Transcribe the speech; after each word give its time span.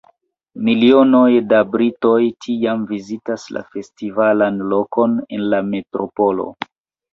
Milionoj 0.69 1.29
da 1.51 1.59
britoj 1.73 2.15
tiam 2.47 2.81
vizitis 2.93 3.45
la 3.59 3.65
festivalan 3.77 4.59
lokon 4.75 5.17
en 5.39 5.49
la 5.55 5.63
metropolo. 5.71 6.51